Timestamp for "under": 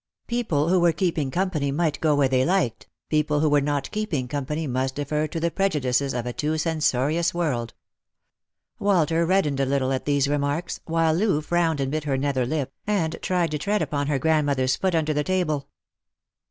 14.95-15.13